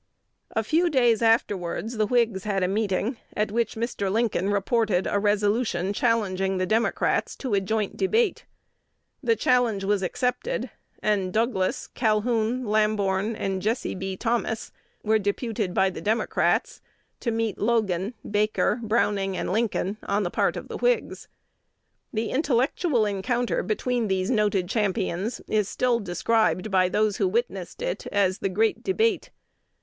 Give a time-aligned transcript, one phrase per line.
[0.55, 4.11] A few days afterwards the Whigs had a meeting, at which Mr.
[4.11, 8.47] Lincoln reported a resolution challenging the Democrats to a joint debate.
[9.21, 10.71] The challenge was accepted;
[11.03, 14.17] and Douglas, Calhoun, Lamborn, and Jesse B.
[14.17, 14.71] Thomas
[15.03, 16.81] were deputed by the Democrats
[17.19, 21.27] to meet Logan, Baker, Browning, and Lincoln on the part of the Whigs.
[22.11, 28.07] The intellectual encounter between these noted champions is still described by those who witnessed it
[28.07, 29.29] as "the great debate."